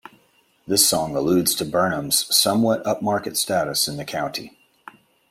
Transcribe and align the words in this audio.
This 0.65 0.89
song 0.89 1.15
alludes 1.15 1.53
to 1.53 1.63
Burnham's 1.63 2.25
somewhat 2.35 2.83
upmarket 2.85 3.37
status 3.37 3.87
in 3.87 3.97
the 3.97 4.03
county. 4.03 4.57